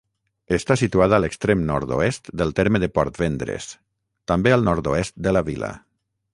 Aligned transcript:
Està 0.55 0.75
situada 0.81 1.17
a 1.17 1.21
l'extrem 1.25 1.61
nord-oest 1.67 2.33
del 2.41 2.55
terme 2.61 2.81
de 2.85 2.91
Portvendres, 2.97 3.69
també 4.33 4.57
al 4.59 4.69
nord-oest 4.73 5.21
de 5.29 5.39
la 5.39 5.49
vila. 5.53 5.75